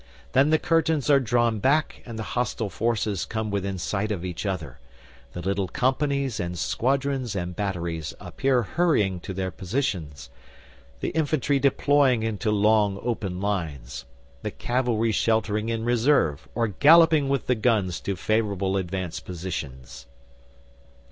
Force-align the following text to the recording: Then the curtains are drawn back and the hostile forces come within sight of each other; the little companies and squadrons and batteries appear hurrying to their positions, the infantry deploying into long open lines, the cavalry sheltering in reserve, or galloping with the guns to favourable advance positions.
Then 0.31 0.49
the 0.49 0.57
curtains 0.57 1.11
are 1.11 1.19
drawn 1.19 1.59
back 1.59 2.01
and 2.07 2.17
the 2.17 2.23
hostile 2.33 2.71
forces 2.71 3.23
come 3.23 3.51
within 3.51 3.77
sight 3.77 4.11
of 4.11 4.25
each 4.25 4.47
other; 4.47 4.79
the 5.33 5.43
little 5.43 5.67
companies 5.67 6.39
and 6.39 6.57
squadrons 6.57 7.35
and 7.35 7.55
batteries 7.55 8.11
appear 8.19 8.63
hurrying 8.63 9.19
to 9.19 9.31
their 9.31 9.51
positions, 9.51 10.31
the 11.01 11.09
infantry 11.09 11.59
deploying 11.59 12.23
into 12.23 12.49
long 12.49 12.99
open 13.03 13.39
lines, 13.41 14.05
the 14.41 14.49
cavalry 14.49 15.11
sheltering 15.11 15.69
in 15.69 15.85
reserve, 15.85 16.47
or 16.55 16.69
galloping 16.69 17.29
with 17.29 17.45
the 17.45 17.53
guns 17.53 17.99
to 17.99 18.15
favourable 18.15 18.77
advance 18.77 19.19
positions. 19.19 20.07